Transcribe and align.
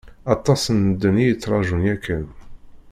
Aṭas 0.35 0.61
n 0.69 0.75
medden 0.85 1.15
i 1.23 1.25
yettrajun 1.27 1.81
yakan. 1.87 2.27